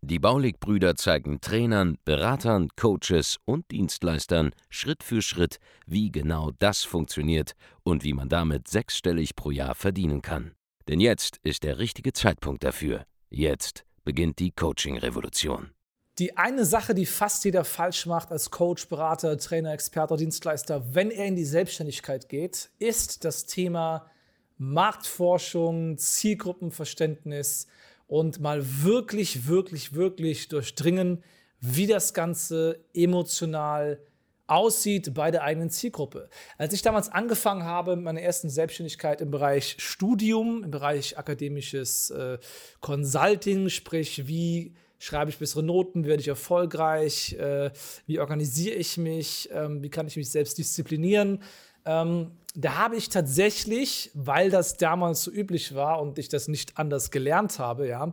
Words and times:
Die 0.00 0.18
Baulig-Brüder 0.18 0.96
zeigen 0.96 1.40
Trainern, 1.40 1.98
Beratern, 2.04 2.68
Coaches 2.76 3.38
und 3.44 3.70
Dienstleistern 3.70 4.52
Schritt 4.68 5.02
für 5.02 5.22
Schritt, 5.22 5.58
wie 5.86 6.10
genau 6.10 6.50
das 6.58 6.82
funktioniert 6.82 7.52
und 7.82 8.04
wie 8.04 8.12
man 8.12 8.28
damit 8.28 8.68
sechsstellig 8.68 9.34
pro 9.34 9.50
Jahr 9.50 9.74
verdienen 9.74 10.22
kann. 10.22 10.52
Denn 10.88 11.00
jetzt 11.00 11.38
ist 11.42 11.62
der 11.62 11.78
richtige 11.78 12.12
Zeitpunkt 12.12 12.64
dafür. 12.64 13.04
Jetzt 13.30 13.84
beginnt 14.04 14.38
die 14.38 14.50
Coaching-Revolution. 14.50 15.70
Die 16.18 16.36
eine 16.36 16.66
Sache, 16.66 16.94
die 16.94 17.06
fast 17.06 17.44
jeder 17.44 17.64
falsch 17.64 18.04
macht 18.04 18.30
als 18.30 18.50
Coach, 18.50 18.86
Berater, 18.88 19.38
Trainer, 19.38 19.72
Experte, 19.72 20.16
Dienstleister, 20.16 20.94
wenn 20.94 21.10
er 21.10 21.26
in 21.26 21.36
die 21.36 21.44
Selbstständigkeit 21.44 22.28
geht, 22.28 22.70
ist 22.78 23.24
das 23.24 23.46
Thema 23.46 24.10
Marktforschung, 24.58 25.96
Zielgruppenverständnis, 25.96 27.66
und 28.12 28.40
mal 28.40 28.62
wirklich, 28.82 29.46
wirklich, 29.46 29.94
wirklich 29.94 30.48
durchdringen, 30.48 31.24
wie 31.60 31.86
das 31.86 32.12
Ganze 32.12 32.84
emotional 32.92 34.00
aussieht 34.46 35.14
bei 35.14 35.30
der 35.30 35.44
eigenen 35.44 35.70
Zielgruppe. 35.70 36.28
Als 36.58 36.74
ich 36.74 36.82
damals 36.82 37.08
angefangen 37.08 37.64
habe 37.64 37.96
mit 37.96 38.04
meiner 38.04 38.20
ersten 38.20 38.50
Selbstständigkeit 38.50 39.22
im 39.22 39.30
Bereich 39.30 39.76
Studium, 39.78 40.62
im 40.62 40.70
Bereich 40.70 41.16
akademisches 41.16 42.10
äh, 42.10 42.36
Consulting, 42.80 43.70
sprich 43.70 44.28
wie 44.28 44.74
schreibe 44.98 45.30
ich 45.30 45.38
bessere 45.38 45.62
Noten, 45.62 46.04
werde 46.04 46.20
ich 46.20 46.28
erfolgreich, 46.28 47.32
äh, 47.32 47.70
wie 48.06 48.20
organisiere 48.20 48.76
ich 48.76 48.98
mich, 48.98 49.48
ähm, 49.54 49.82
wie 49.82 49.88
kann 49.88 50.06
ich 50.06 50.16
mich 50.16 50.30
selbst 50.30 50.58
disziplinieren, 50.58 51.42
ähm, 51.84 52.30
da 52.54 52.76
habe 52.76 52.96
ich 52.96 53.08
tatsächlich, 53.08 54.10
weil 54.14 54.50
das 54.50 54.76
damals 54.76 55.22
so 55.22 55.30
üblich 55.30 55.74
war 55.74 56.00
und 56.00 56.18
ich 56.18 56.28
das 56.28 56.48
nicht 56.48 56.78
anders 56.78 57.10
gelernt 57.10 57.58
habe, 57.58 57.88
ja, 57.88 58.12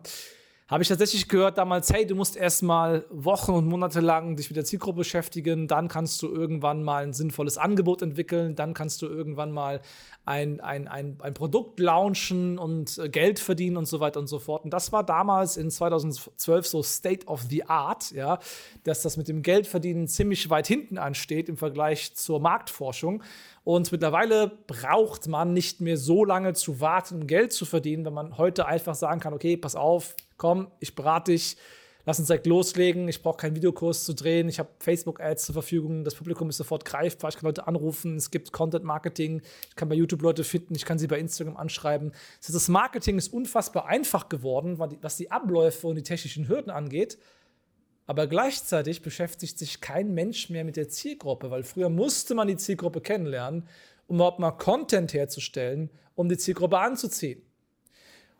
habe 0.70 0.84
ich 0.84 0.90
tatsächlich 0.90 1.28
gehört 1.28 1.58
damals, 1.58 1.92
hey, 1.92 2.06
du 2.06 2.14
musst 2.14 2.38
erstmal 2.38 3.04
Wochen 3.10 3.54
und 3.54 3.66
Monate 3.66 4.02
lang 4.02 4.36
dich 4.36 4.52
mit 4.52 4.56
der 4.56 4.66
Zielgruppe 4.66 5.00
beschäftigen, 5.00 5.68
dann 5.68 5.88
kannst 5.88 6.22
du 6.22 6.28
irgendwann 6.28 6.84
mal 6.84 7.04
ein 7.04 7.14
sinnvolles 7.14 7.58
Angebot 7.58 8.04
entwickeln, 8.04 8.56
dann 8.56 8.76
kannst 8.76 9.02
du 9.02 9.08
irgendwann 9.08 9.52
mal 9.52 9.82
ein, 10.26 10.60
ein, 10.60 10.88
ein, 10.88 11.18
ein 11.22 11.34
Produkt 11.34 11.80
launchen 11.80 12.60
und 12.60 13.00
äh, 13.00 13.10
Geld 13.10 13.40
verdienen 13.40 13.78
und 13.78 13.88
so 13.88 14.00
weiter 14.00 14.20
und 14.20 14.28
so 14.28 14.38
fort. 14.38 14.64
Und 14.64 14.72
das 14.72 14.92
war 14.92 15.04
damals 15.04 15.58
in 15.58 15.72
2012 15.72 16.68
so 16.68 16.84
State 16.84 17.26
of 17.26 17.42
the 17.50 17.66
Art, 17.66 18.12
ja, 18.12 18.38
dass 18.84 19.02
das 19.02 19.18
mit 19.18 19.28
dem 19.28 19.42
Geldverdienen 19.42 20.08
ziemlich 20.08 20.52
weit 20.52 20.68
hinten 20.68 21.00
ansteht 21.00 21.50
im 21.50 21.58
Vergleich 21.58 22.14
zur 22.14 22.40
Marktforschung. 22.42 23.24
Und 23.64 23.92
mittlerweile 23.92 24.52
braucht 24.68 25.28
man 25.28 25.52
nicht 25.52 25.82
mehr 25.82 25.98
so 25.98 26.24
lange 26.24 26.54
zu 26.54 26.80
warten, 26.80 27.22
um 27.22 27.28
Geld 27.28 27.54
zu 27.54 27.66
verdienen, 27.66 28.06
wenn 28.06 28.14
man 28.14 28.38
heute 28.38 28.68
einfach 28.68 28.94
sagen 28.94 29.20
kann, 29.20 29.34
okay, 29.34 29.58
pass 29.58 29.76
auf, 29.76 30.16
komm, 30.40 30.72
ich 30.80 30.96
berate 30.96 31.32
dich, 31.32 31.58
lass 32.06 32.18
uns 32.18 32.28
direkt 32.28 32.48
loslegen, 32.48 33.08
ich 33.08 33.22
brauche 33.22 33.38
keinen 33.38 33.56
Videokurs 33.56 34.06
zu 34.06 34.14
drehen, 34.16 34.50
ich 34.50 34.58
habe 34.58 34.70
Facebook-Ads 34.80 35.46
zur 35.46 35.54
Verfügung, 35.54 36.04
das 36.04 36.16
Publikum 36.16 36.50
ist 36.50 36.58
sofort 36.58 36.86
greifbar, 36.86 37.30
ich 37.30 37.36
kann 37.36 37.46
Leute 37.46 37.68
anrufen, 37.68 38.16
es 38.16 38.32
gibt 38.32 38.52
Content-Marketing, 38.52 39.44
ich 39.70 39.76
kann 39.76 39.90
bei 39.90 39.96
YouTube 39.96 40.24
Leute 40.24 40.44
finden, 40.44 40.74
ich 40.74 40.86
kann 40.86 40.98
sie 40.98 41.06
bei 41.06 41.20
Instagram 41.20 41.56
anschreiben. 41.56 42.10
Das, 42.40 42.48
heißt, 42.48 42.56
das 42.56 42.68
Marketing 42.70 43.20
ist 43.20 43.32
unfassbar 43.32 43.86
einfach 43.86 44.28
geworden, 44.30 44.80
was 44.80 45.18
die 45.18 45.30
Abläufe 45.30 45.86
und 45.86 45.98
die 45.98 46.04
technischen 46.04 46.48
Hürden 46.48 46.72
angeht. 46.72 47.20
Aber 48.08 48.26
gleichzeitig 48.26 49.04
beschäftigt 49.04 49.60
sich 49.60 49.82
kein 49.82 50.16
Mensch 50.16 50.50
mehr 50.50 50.64
mit 50.64 50.78
der 50.78 50.90
Zielgruppe, 50.90 51.52
weil 51.52 51.62
früher 51.62 51.90
musste 51.90 52.34
man 52.34 52.48
die 52.48 52.58
Zielgruppe 52.58 53.02
kennenlernen, 53.02 53.68
um 54.08 54.16
überhaupt 54.16 54.40
mal 54.40 54.50
Content 54.50 55.14
herzustellen, 55.14 55.92
um 56.16 56.28
die 56.28 56.38
Zielgruppe 56.38 56.80
anzuziehen. 56.80 57.44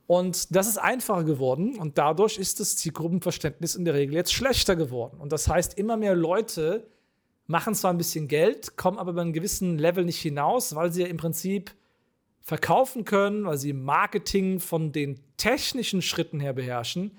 Und 0.10 0.56
das 0.56 0.68
ist 0.68 0.80
einfacher 0.80 1.24
geworden 1.24 1.78
und 1.78 2.00
dadurch 2.00 2.40
ist 2.40 2.60
das 2.60 2.76
Zielgruppenverständnis 2.78 3.76
in 3.76 3.86
der 3.86 3.94
Regel 3.94 4.16
jetzt 4.16 4.34
schlechter 4.34 4.76
geworden. 4.76 5.20
Und 5.20 5.32
das 5.32 5.48
heißt, 5.48 5.78
immer 5.78 5.98
mehr 5.98 6.16
Leute 6.16 6.88
machen 7.46 7.76
zwar 7.76 7.94
ein 7.94 8.00
bisschen 8.00 8.28
Geld, 8.28 8.76
kommen 8.76 8.98
aber 8.98 9.14
bei 9.14 9.22
einem 9.22 9.34
gewissen 9.34 9.78
Level 9.78 10.04
nicht 10.06 10.20
hinaus, 10.20 10.74
weil 10.74 10.92
sie 10.92 11.04
ja 11.04 11.08
im 11.08 11.18
Prinzip 11.18 11.76
verkaufen 12.42 13.06
können, 13.06 13.46
weil 13.46 13.60
sie 13.60 13.72
Marketing 13.72 14.60
von 14.60 14.92
den 14.92 15.20
technischen 15.38 16.02
Schritten 16.02 16.40
her 16.40 16.54
beherrschen, 16.54 17.12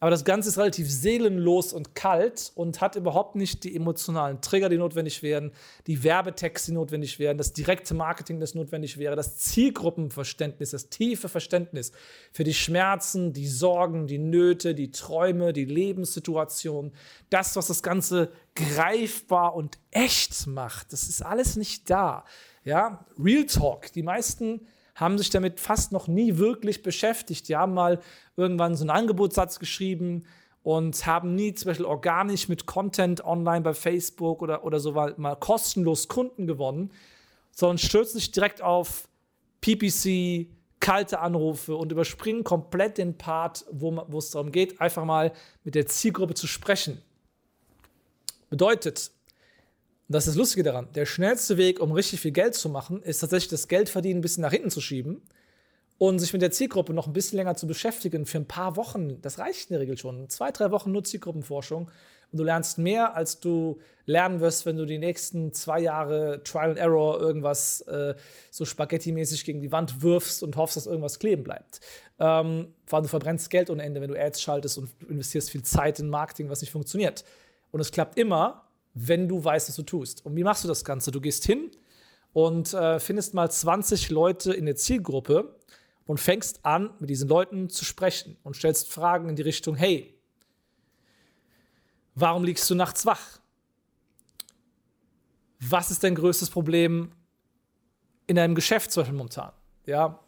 aber 0.00 0.10
das 0.10 0.24
Ganze 0.24 0.48
ist 0.48 0.58
relativ 0.58 0.88
seelenlos 0.90 1.72
und 1.72 1.96
kalt 1.96 2.52
und 2.54 2.80
hat 2.80 2.94
überhaupt 2.94 3.34
nicht 3.34 3.64
die 3.64 3.74
emotionalen 3.74 4.40
Trigger, 4.40 4.68
die 4.68 4.78
notwendig 4.78 5.22
wären, 5.22 5.50
die 5.88 6.04
Werbetexte, 6.04 6.70
die 6.70 6.76
notwendig 6.76 7.18
wären, 7.18 7.36
das 7.36 7.52
direkte 7.52 7.94
Marketing, 7.94 8.38
das 8.38 8.54
notwendig 8.54 8.98
wäre, 8.98 9.16
das 9.16 9.38
Zielgruppenverständnis, 9.38 10.70
das 10.70 10.88
tiefe 10.88 11.28
Verständnis 11.28 11.90
für 12.32 12.44
die 12.44 12.54
Schmerzen, 12.54 13.32
die 13.32 13.48
Sorgen, 13.48 14.06
die 14.06 14.18
Nöte, 14.18 14.76
die 14.76 14.92
Träume, 14.92 15.52
die 15.52 15.64
Lebenssituation, 15.64 16.92
das, 17.28 17.56
was 17.56 17.66
das 17.66 17.82
Ganze 17.82 18.30
greifbar 18.54 19.54
und 19.54 19.78
echt 19.90 20.46
macht. 20.46 20.92
Das 20.92 21.08
ist 21.08 21.22
alles 21.22 21.56
nicht 21.56 21.90
da. 21.90 22.24
Ja, 22.64 23.04
Real 23.18 23.46
Talk. 23.46 23.92
Die 23.92 24.02
meisten 24.02 24.60
haben 24.98 25.16
sich 25.16 25.30
damit 25.30 25.60
fast 25.60 25.92
noch 25.92 26.08
nie 26.08 26.38
wirklich 26.38 26.82
beschäftigt. 26.82 27.48
Die 27.48 27.56
haben 27.56 27.72
mal 27.72 28.00
irgendwann 28.36 28.74
so 28.74 28.82
einen 28.82 28.90
Angebotssatz 28.90 29.60
geschrieben 29.60 30.24
und 30.64 31.06
haben 31.06 31.36
nie 31.36 31.54
zum 31.54 31.68
Beispiel 31.68 31.86
organisch 31.86 32.48
mit 32.48 32.66
Content 32.66 33.24
online 33.24 33.60
bei 33.60 33.74
Facebook 33.74 34.42
oder, 34.42 34.64
oder 34.64 34.80
so 34.80 34.92
mal, 34.92 35.36
kostenlos 35.36 36.08
Kunden 36.08 36.48
gewonnen, 36.48 36.90
sondern 37.52 37.78
stürzen 37.78 38.18
sich 38.18 38.32
direkt 38.32 38.60
auf 38.60 39.08
PPC, 39.60 40.48
kalte 40.80 41.20
Anrufe 41.20 41.76
und 41.76 41.92
überspringen 41.92 42.42
komplett 42.42 42.98
den 42.98 43.16
Part, 43.16 43.66
wo 43.70 44.18
es 44.18 44.30
darum 44.30 44.50
geht, 44.50 44.80
einfach 44.80 45.04
mal 45.04 45.32
mit 45.62 45.76
der 45.76 45.86
Zielgruppe 45.86 46.34
zu 46.34 46.48
sprechen. 46.48 47.00
Bedeutet, 48.50 49.12
und 50.08 50.14
das 50.14 50.26
ist 50.26 50.32
das 50.32 50.38
Lustige 50.38 50.62
daran. 50.62 50.88
Der 50.94 51.04
schnellste 51.04 51.58
Weg, 51.58 51.80
um 51.80 51.92
richtig 51.92 52.20
viel 52.20 52.32
Geld 52.32 52.54
zu 52.54 52.70
machen, 52.70 53.02
ist 53.02 53.18
tatsächlich 53.18 53.50
das 53.50 53.68
Geldverdienen 53.68 54.18
ein 54.18 54.22
bisschen 54.22 54.40
nach 54.40 54.52
hinten 54.52 54.70
zu 54.70 54.80
schieben 54.80 55.20
und 55.98 56.18
sich 56.18 56.32
mit 56.32 56.40
der 56.40 56.50
Zielgruppe 56.50 56.94
noch 56.94 57.06
ein 57.06 57.12
bisschen 57.12 57.36
länger 57.36 57.56
zu 57.56 57.66
beschäftigen 57.66 58.24
für 58.24 58.38
ein 58.38 58.46
paar 58.46 58.76
Wochen. 58.76 59.20
Das 59.20 59.38
reicht 59.38 59.68
in 59.68 59.74
der 59.74 59.80
Regel 59.80 59.98
schon. 59.98 60.30
Zwei, 60.30 60.50
drei 60.50 60.70
Wochen 60.70 60.92
nur 60.92 61.04
Zielgruppenforschung. 61.04 61.90
Und 62.30 62.38
du 62.38 62.44
lernst 62.44 62.78
mehr, 62.78 63.16
als 63.16 63.40
du 63.40 63.80
lernen 64.06 64.40
wirst, 64.40 64.64
wenn 64.64 64.76
du 64.76 64.86
die 64.86 64.98
nächsten 64.98 65.52
zwei 65.52 65.80
Jahre 65.80 66.42
Trial 66.42 66.70
and 66.70 66.78
Error 66.78 67.20
irgendwas 67.20 67.82
äh, 67.82 68.14
so 68.50 68.64
Spaghetti-mäßig 68.64 69.44
gegen 69.44 69.60
die 69.60 69.72
Wand 69.72 70.02
wirfst 70.02 70.42
und 70.42 70.56
hoffst, 70.56 70.76
dass 70.76 70.86
irgendwas 70.86 71.18
kleben 71.18 71.42
bleibt. 71.42 71.80
Ähm, 72.18 72.74
vor 72.86 72.96
allem 72.96 73.04
du 73.04 73.08
verbrennst 73.08 73.50
Geld 73.50 73.68
ohne 73.68 73.82
Ende, 73.82 74.00
wenn 74.00 74.08
du 74.08 74.18
Ads 74.18 74.40
schaltest 74.40 74.78
und 74.78 74.90
investierst 75.08 75.50
viel 75.50 75.62
Zeit 75.62 76.00
in 76.00 76.08
Marketing, 76.08 76.48
was 76.48 76.62
nicht 76.62 76.70
funktioniert. 76.70 77.24
Und 77.70 77.80
es 77.80 77.92
klappt 77.92 78.18
immer, 78.18 78.67
wenn 78.94 79.28
du 79.28 79.42
weißt, 79.42 79.68
was 79.68 79.76
du 79.76 79.82
tust. 79.82 80.24
Und 80.24 80.36
wie 80.36 80.44
machst 80.44 80.64
du 80.64 80.68
das 80.68 80.84
Ganze? 80.84 81.10
Du 81.10 81.20
gehst 81.20 81.44
hin 81.44 81.70
und 82.32 82.74
äh, 82.74 82.98
findest 83.00 83.34
mal 83.34 83.50
20 83.50 84.10
Leute 84.10 84.52
in 84.52 84.66
der 84.66 84.76
Zielgruppe 84.76 85.56
und 86.06 86.18
fängst 86.18 86.64
an, 86.64 86.90
mit 86.98 87.10
diesen 87.10 87.28
Leuten 87.28 87.68
zu 87.68 87.84
sprechen 87.84 88.36
und 88.42 88.56
stellst 88.56 88.92
Fragen 88.92 89.28
in 89.28 89.36
die 89.36 89.42
Richtung, 89.42 89.76
hey, 89.76 90.18
warum 92.14 92.44
liegst 92.44 92.68
du 92.70 92.74
nachts 92.74 93.04
wach? 93.06 93.40
Was 95.60 95.90
ist 95.90 96.04
dein 96.04 96.14
größtes 96.14 96.50
Problem 96.50 97.12
in 98.26 98.36
deinem 98.36 98.54
Geschäft 98.54 98.92
zum 98.92 99.02
Beispiel 99.02 99.16
momentan? 99.16 99.52
Ja, 99.86 100.20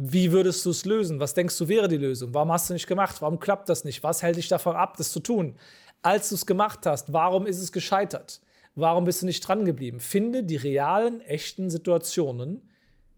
wie 0.00 0.30
würdest 0.30 0.64
du 0.64 0.70
es 0.70 0.84
lösen? 0.84 1.18
Was 1.18 1.34
denkst 1.34 1.58
du 1.58 1.66
wäre 1.66 1.88
die 1.88 1.96
Lösung? 1.96 2.32
Warum 2.32 2.52
hast 2.52 2.70
du 2.70 2.74
nicht 2.74 2.86
gemacht? 2.86 3.16
Warum 3.20 3.40
klappt 3.40 3.68
das 3.68 3.82
nicht? 3.84 4.04
Was 4.04 4.22
hält 4.22 4.36
dich 4.36 4.46
davon 4.46 4.76
ab, 4.76 4.96
das 4.96 5.10
zu 5.10 5.18
tun? 5.18 5.56
Als 6.02 6.28
du 6.28 6.34
es 6.34 6.46
gemacht 6.46 6.86
hast, 6.86 7.12
warum 7.12 7.46
ist 7.46 7.58
es 7.58 7.72
gescheitert? 7.72 8.40
Warum 8.74 9.04
bist 9.04 9.22
du 9.22 9.26
nicht 9.26 9.40
dran 9.40 9.64
geblieben? 9.64 9.98
Finde 9.98 10.44
die 10.44 10.56
realen, 10.56 11.20
echten 11.22 11.68
Situationen, 11.68 12.62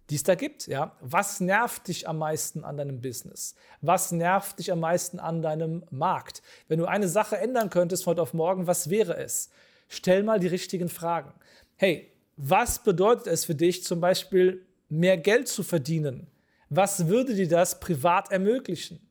die 0.09 0.17
es 0.17 0.23
da 0.23 0.35
gibt. 0.35 0.67
Ja? 0.67 0.97
Was 1.01 1.41
nervt 1.41 1.89
dich 1.89 2.09
am 2.09 2.19
meisten 2.19 2.65
an 2.65 2.77
deinem 2.77 3.01
Business? 3.01 3.55
Was 3.81 4.11
nervt 4.11 4.59
dich 4.59 4.73
am 4.73 4.81
meisten 4.81 5.19
an 5.19 5.43
deinem 5.43 5.85
Markt? 5.91 6.43
Wenn 6.69 6.79
du 6.79 6.87
eine 6.87 7.09
Sache 7.09 7.37
ändern 7.37 7.71
könntest 7.71 8.05
von 8.05 8.13
heute 8.13 8.23
auf 8.23 8.35
morgen, 8.35 8.67
was 8.67 8.91
wäre 8.91 9.17
es? 9.17 9.51
Stell 9.89 10.23
mal 10.23 10.41
die 10.41 10.47
richtigen 10.47 10.89
Fragen. 10.89 11.33
Hey, 11.77 12.11
was 12.37 12.83
bedeutet 12.83 13.27
es 13.27 13.45
für 13.45 13.55
dich 13.55 13.85
zum 13.85 14.01
Beispiel, 14.01 14.67
mehr 14.89 15.19
Geld 15.19 15.47
zu 15.47 15.63
verdienen? 15.63 16.27
Was 16.71 17.07
würde 17.07 17.35
dir 17.35 17.49
das 17.49 17.81
privat 17.81 18.33
ermöglichen? 18.33 19.10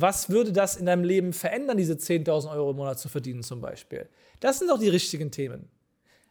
Was 0.00 0.30
würde 0.30 0.52
das 0.52 0.76
in 0.76 0.86
deinem 0.86 1.04
Leben 1.04 1.32
verändern, 1.32 1.76
diese 1.76 1.94
10.000 1.94 2.50
Euro 2.52 2.70
im 2.70 2.76
Monat 2.76 2.98
zu 2.98 3.08
verdienen 3.08 3.42
zum 3.42 3.60
Beispiel? 3.60 4.08
Das 4.40 4.58
sind 4.58 4.68
doch 4.68 4.78
die 4.78 4.88
richtigen 4.88 5.30
Themen. 5.30 5.68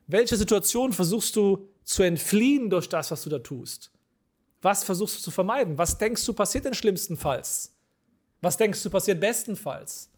Welche 0.07 0.37
Situation 0.37 0.93
versuchst 0.93 1.35
du 1.35 1.67
zu 1.83 2.03
entfliehen 2.03 2.69
durch 2.69 2.87
das, 2.87 3.11
was 3.11 3.23
du 3.23 3.29
da 3.29 3.39
tust? 3.39 3.91
Was 4.61 4.83
versuchst 4.83 5.17
du 5.17 5.21
zu 5.21 5.31
vermeiden? 5.31 5.77
Was 5.77 5.97
denkst 5.97 6.25
du 6.25 6.33
passiert 6.33 6.65
denn 6.65 6.73
schlimmstenfalls? 6.73 7.73
Was 8.41 8.57
denkst 8.57 8.81
du 8.83 8.89
passiert 8.89 9.19
bestenfalls? 9.19 10.09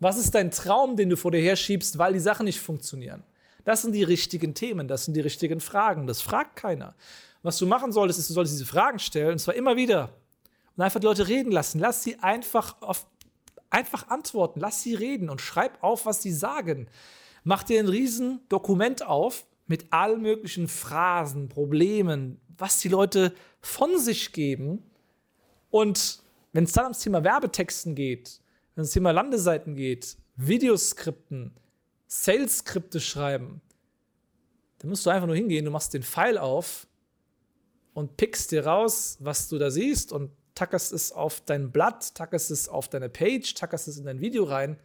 Was 0.00 0.18
ist 0.18 0.34
dein 0.34 0.50
Traum, 0.50 0.96
den 0.96 1.10
du 1.10 1.16
vor 1.16 1.30
dir 1.30 1.40
herschiebst, 1.40 1.98
weil 1.98 2.12
die 2.12 2.20
Sachen 2.20 2.44
nicht 2.44 2.60
funktionieren? 2.60 3.24
Das 3.64 3.82
sind 3.82 3.92
die 3.92 4.02
richtigen 4.02 4.54
Themen, 4.54 4.88
das 4.88 5.06
sind 5.06 5.14
die 5.14 5.20
richtigen 5.20 5.60
Fragen. 5.60 6.06
Das 6.06 6.20
fragt 6.20 6.56
keiner. 6.56 6.94
Was 7.42 7.58
du 7.58 7.66
machen 7.66 7.92
solltest, 7.92 8.18
ist, 8.18 8.30
du 8.30 8.34
solltest 8.34 8.54
diese 8.54 8.66
Fragen 8.66 8.98
stellen, 8.98 9.32
und 9.32 9.38
zwar 9.38 9.54
immer 9.54 9.76
wieder. 9.76 10.10
Und 10.76 10.82
einfach 10.82 11.00
die 11.00 11.06
Leute 11.06 11.28
reden 11.28 11.52
lassen. 11.52 11.78
Lass 11.78 12.02
sie 12.02 12.18
einfach, 12.18 12.80
auf, 12.82 13.06
einfach 13.70 14.08
antworten. 14.08 14.60
Lass 14.60 14.82
sie 14.82 14.94
reden 14.94 15.30
und 15.30 15.40
schreib 15.40 15.82
auf, 15.82 16.06
was 16.06 16.22
sie 16.22 16.32
sagen. 16.32 16.88
Mach 17.44 17.62
dir 17.62 17.78
ein 17.78 17.88
riesen 17.88 18.40
Dokument 18.48 19.06
auf 19.06 19.46
mit 19.66 19.92
allen 19.92 20.22
möglichen 20.22 20.68
Phrasen, 20.68 21.48
Problemen, 21.48 22.40
was 22.58 22.80
die 22.80 22.88
Leute 22.88 23.34
von 23.60 23.98
sich 23.98 24.32
geben. 24.32 24.82
Und 25.70 26.22
wenn 26.52 26.64
es 26.64 26.72
dann 26.72 26.84
ums 26.84 27.00
Thema 27.00 27.24
Werbetexten 27.24 27.94
geht, 27.94 28.40
wenn 28.74 28.82
es 28.82 28.88
ums 28.88 28.92
Thema 28.92 29.10
Landeseiten 29.12 29.74
geht, 29.74 30.16
Videoskripten, 30.36 31.54
Sales-Skripte 32.06 33.00
schreiben, 33.00 33.60
dann 34.78 34.90
musst 34.90 35.06
du 35.06 35.10
einfach 35.10 35.26
nur 35.26 35.36
hingehen, 35.36 35.64
du 35.64 35.70
machst 35.70 35.94
den 35.94 36.02
Pfeil 36.02 36.38
auf 36.38 36.86
und 37.94 38.16
pickst 38.16 38.52
dir 38.52 38.66
raus, 38.66 39.16
was 39.20 39.48
du 39.48 39.58
da 39.58 39.70
siehst 39.70 40.12
und 40.12 40.30
tackerst 40.54 40.92
es 40.92 41.12
auf 41.12 41.40
dein 41.40 41.72
Blatt, 41.72 42.14
tackerst 42.14 42.50
es 42.50 42.68
auf 42.68 42.88
deine 42.88 43.08
Page, 43.08 43.54
tackerst 43.54 43.88
es 43.88 43.98
in 43.98 44.04
dein 44.04 44.20
Video 44.20 44.44
rein 44.44 44.78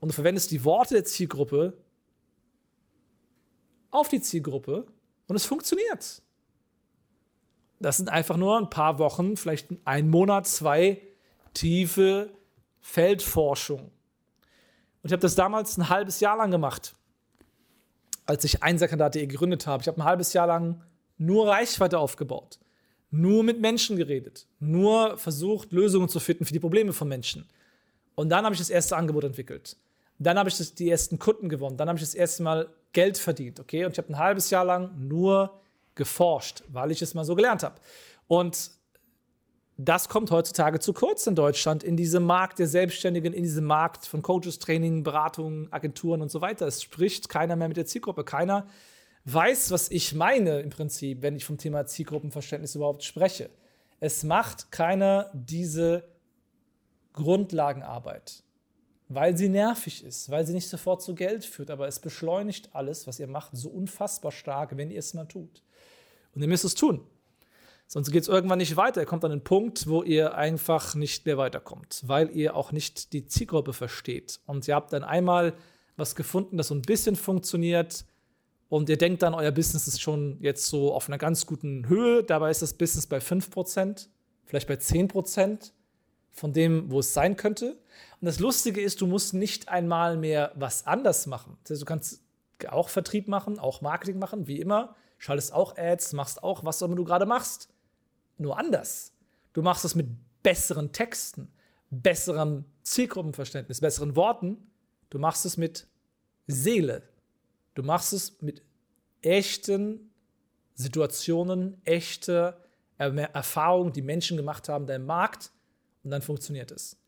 und 0.00 0.10
du 0.10 0.14
verwendest 0.14 0.50
die 0.50 0.64
Worte 0.64 0.94
der 0.94 1.04
Zielgruppe 1.04 1.76
auf 3.90 4.08
die 4.08 4.20
Zielgruppe 4.20 4.86
und 5.26 5.36
es 5.36 5.46
funktioniert. 5.46 6.22
Das 7.80 7.96
sind 7.96 8.08
einfach 8.08 8.36
nur 8.36 8.58
ein 8.58 8.70
paar 8.70 8.98
Wochen, 8.98 9.36
vielleicht 9.36 9.68
ein 9.84 10.08
Monat, 10.08 10.46
zwei 10.46 11.00
tiefe 11.54 12.30
Feldforschung. 12.80 13.80
Und 13.80 13.92
ich 15.08 15.12
habe 15.12 15.22
das 15.22 15.34
damals 15.34 15.78
ein 15.78 15.88
halbes 15.88 16.20
Jahr 16.20 16.36
lang 16.36 16.50
gemacht, 16.50 16.94
als 18.26 18.44
ich 18.44 18.62
Einserkandidat.de 18.62 19.26
gegründet 19.26 19.66
habe. 19.66 19.82
Ich 19.82 19.88
habe 19.88 19.98
ein 19.98 20.04
halbes 20.04 20.34
Jahr 20.34 20.46
lang 20.46 20.82
nur 21.16 21.48
Reichweite 21.48 21.98
aufgebaut, 21.98 22.58
nur 23.10 23.42
mit 23.42 23.60
Menschen 23.60 23.96
geredet, 23.96 24.46
nur 24.60 25.16
versucht, 25.18 25.72
Lösungen 25.72 26.08
zu 26.08 26.20
finden 26.20 26.44
für 26.44 26.52
die 26.52 26.60
Probleme 26.60 26.92
von 26.92 27.08
Menschen. 27.08 27.48
Und 28.14 28.28
dann 28.28 28.44
habe 28.44 28.54
ich 28.54 28.60
das 28.60 28.70
erste 28.70 28.96
Angebot 28.96 29.24
entwickelt. 29.24 29.76
Dann 30.18 30.38
habe 30.38 30.48
ich 30.48 30.74
die 30.74 30.90
ersten 30.90 31.18
Kunden 31.18 31.48
gewonnen. 31.48 31.76
Dann 31.76 31.88
habe 31.88 31.98
ich 31.98 32.04
das 32.04 32.14
erste 32.14 32.42
Mal 32.42 32.68
Geld 32.92 33.16
verdient, 33.18 33.58
okay? 33.58 33.84
Und 33.84 33.92
ich 33.92 33.98
habe 33.98 34.08
ein 34.08 34.18
halbes 34.18 34.50
Jahr 34.50 34.64
lang 34.64 34.90
nur 34.98 35.58
geforscht, 35.94 36.62
weil 36.68 36.90
ich 36.90 37.02
es 37.02 37.14
mal 37.14 37.24
so 37.24 37.34
gelernt 37.34 37.62
habe. 37.62 37.80
Und 38.28 38.72
das 39.76 40.08
kommt 40.08 40.30
heutzutage 40.30 40.78
zu 40.78 40.92
kurz 40.92 41.26
in 41.26 41.34
Deutschland, 41.34 41.82
in 41.82 41.96
diesem 41.96 42.24
Markt 42.24 42.58
der 42.58 42.68
Selbstständigen, 42.68 43.32
in 43.32 43.42
diesem 43.42 43.64
Markt 43.64 44.04
von 44.06 44.20
Coaches, 44.20 44.58
Training, 44.58 45.02
Beratungen, 45.02 45.72
Agenturen 45.72 46.20
und 46.20 46.30
so 46.30 46.42
weiter. 46.42 46.66
Es 46.66 46.82
spricht 46.82 47.30
keiner 47.30 47.56
mehr 47.56 47.68
mit 47.68 47.78
der 47.78 47.86
Zielgruppe. 47.86 48.24
Keiner 48.24 48.66
weiß, 49.32 49.70
was 49.70 49.90
ich 49.90 50.14
meine 50.14 50.60
im 50.60 50.70
Prinzip, 50.70 51.22
wenn 51.22 51.36
ich 51.36 51.44
vom 51.44 51.58
Thema 51.58 51.86
Zielgruppenverständnis 51.86 52.74
überhaupt 52.74 53.04
spreche. 53.04 53.50
Es 54.00 54.24
macht 54.24 54.70
keiner 54.70 55.30
diese 55.34 56.04
Grundlagenarbeit 57.12 58.42
weil 59.10 59.36
sie 59.36 59.48
nervig 59.48 60.04
ist, 60.04 60.30
weil 60.30 60.46
sie 60.46 60.52
nicht 60.54 60.68
sofort 60.68 61.02
zu 61.02 61.16
Geld 61.16 61.44
führt, 61.44 61.70
aber 61.70 61.88
es 61.88 61.98
beschleunigt 61.98 62.70
alles, 62.72 63.08
was 63.08 63.18
ihr 63.18 63.26
macht, 63.26 63.50
so 63.52 63.68
unfassbar 63.68 64.30
stark, 64.30 64.76
wenn 64.76 64.90
ihr 64.92 65.00
es 65.00 65.14
mal 65.14 65.26
tut. 65.26 65.64
Und 66.32 66.42
ihr 66.42 66.48
müsst 66.48 66.64
es 66.64 66.76
tun. 66.76 67.04
Sonst 67.88 68.12
geht 68.12 68.22
es 68.22 68.28
irgendwann 68.28 68.58
nicht 68.58 68.76
weiter. 68.76 69.00
Ihr 69.00 69.06
kommt 69.06 69.24
an 69.24 69.32
einen 69.32 69.42
Punkt, 69.42 69.88
wo 69.88 70.04
ihr 70.04 70.36
einfach 70.36 70.94
nicht 70.94 71.26
mehr 71.26 71.38
weiterkommt, 71.38 72.04
weil 72.06 72.30
ihr 72.30 72.54
auch 72.54 72.70
nicht 72.70 73.12
die 73.12 73.26
Zielgruppe 73.26 73.72
versteht. 73.72 74.38
Und 74.46 74.68
ihr 74.68 74.76
habt 74.76 74.92
dann 74.92 75.02
einmal 75.02 75.54
was 75.96 76.14
gefunden, 76.14 76.56
das 76.56 76.68
so 76.68 76.76
ein 76.76 76.82
bisschen 76.82 77.16
funktioniert. 77.16 78.04
Und 78.70 78.88
ihr 78.88 78.96
denkt 78.96 79.22
dann, 79.22 79.34
euer 79.34 79.50
Business 79.50 79.88
ist 79.88 80.00
schon 80.00 80.38
jetzt 80.40 80.66
so 80.66 80.94
auf 80.94 81.08
einer 81.08 81.18
ganz 81.18 81.44
guten 81.44 81.88
Höhe. 81.88 82.22
Dabei 82.22 82.50
ist 82.52 82.62
das 82.62 82.72
Business 82.72 83.08
bei 83.08 83.18
5%, 83.18 84.06
vielleicht 84.46 84.68
bei 84.68 84.74
10% 84.74 85.72
von 86.30 86.52
dem, 86.52 86.88
wo 86.88 87.00
es 87.00 87.12
sein 87.12 87.36
könnte. 87.36 87.72
Und 88.20 88.26
das 88.26 88.38
Lustige 88.38 88.80
ist, 88.80 89.00
du 89.00 89.08
musst 89.08 89.34
nicht 89.34 89.68
einmal 89.68 90.16
mehr 90.16 90.52
was 90.54 90.86
anders 90.86 91.26
machen. 91.26 91.58
Das 91.64 91.72
heißt, 91.72 91.82
du 91.82 91.86
kannst 91.86 92.22
auch 92.68 92.88
Vertrieb 92.88 93.26
machen, 93.26 93.58
auch 93.58 93.80
Marketing 93.80 94.20
machen, 94.20 94.46
wie 94.46 94.60
immer. 94.60 94.94
Schaltest 95.18 95.52
auch 95.52 95.76
Ads, 95.76 96.12
machst 96.12 96.44
auch, 96.44 96.64
was 96.64 96.80
auch 96.80 96.86
immer 96.86 96.96
du 96.96 97.04
gerade 97.04 97.26
machst. 97.26 97.68
Nur 98.38 98.56
anders. 98.56 99.12
Du 99.52 99.62
machst 99.62 99.84
es 99.84 99.96
mit 99.96 100.06
besseren 100.44 100.92
Texten, 100.92 101.52
besseren 101.90 102.64
Zielgruppenverständnis, 102.84 103.80
besseren 103.80 104.14
Worten. 104.14 104.70
Du 105.10 105.18
machst 105.18 105.44
es 105.44 105.56
mit 105.56 105.88
Seele. 106.46 107.09
Du 107.80 107.86
machst 107.86 108.12
es 108.12 108.42
mit 108.42 108.62
echten 109.22 110.10
Situationen, 110.74 111.80
echte 111.86 112.58
Erfahrungen, 112.98 113.94
die 113.94 114.02
Menschen 114.02 114.36
gemacht 114.36 114.68
haben, 114.68 114.86
deinem 114.86 115.06
Markt 115.06 115.50
und 116.04 116.10
dann 116.10 116.20
funktioniert 116.20 116.72
es. 116.72 116.98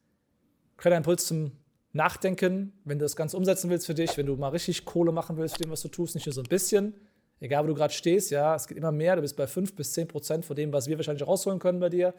Kleiner 0.79 0.97
Impuls 0.97 1.27
zum 1.27 1.53
Nachdenken, 1.93 2.73
wenn 2.87 2.99
du 2.99 3.05
das 3.05 3.17
Ganze 3.17 3.37
umsetzen 3.37 3.69
willst 3.69 3.85
für 3.85 3.93
dich, 3.93 4.17
wenn 4.17 4.25
du 4.25 4.35
mal 4.37 4.49
richtig 4.49 4.87
Kohle 4.87 5.13
machen 5.13 5.37
willst 5.37 5.59
für 5.59 5.63
dem, 5.63 5.71
was 5.71 5.83
du 5.83 5.89
tust, 5.89 6.15
nicht 6.15 6.25
nur 6.25 6.33
so 6.33 6.41
ein 6.41 6.49
bisschen, 6.49 6.95
egal 7.41 7.65
wo 7.65 7.69
du 7.69 7.75
gerade 7.75 7.93
stehst, 7.93 8.31
ja, 8.31 8.55
es 8.55 8.67
geht 8.67 8.79
immer 8.79 8.93
mehr, 8.93 9.17
du 9.17 9.21
bist 9.21 9.37
bei 9.37 9.47
5 9.47 9.77
bis 9.77 9.93
10 9.93 10.09
Prozent 10.09 10.47
von 10.47 10.57
dem, 10.57 10.73
was 10.73 10.87
wir 10.87 10.97
wahrscheinlich 10.97 11.27
rausholen 11.27 11.59
können 11.59 11.81
bei 11.81 11.91
dir, 11.91 12.15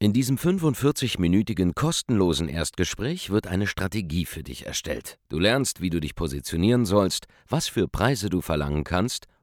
In 0.00 0.12
diesem 0.12 0.36
45-minütigen 0.36 1.74
kostenlosen 1.74 2.48
Erstgespräch 2.48 3.30
wird 3.30 3.46
eine 3.46 3.66
Strategie 3.66 4.26
für 4.26 4.42
dich 4.42 4.66
erstellt. 4.66 5.18
Du 5.28 5.38
lernst, 5.38 5.80
wie 5.80 5.90
du 5.90 5.98
dich 5.98 6.14
positionieren 6.14 6.84
sollst, 6.84 7.26
was 7.48 7.68
für 7.68 7.88
Preise 7.88 8.28
du 8.28 8.40
verlangen 8.40 8.84
kannst 8.84 9.26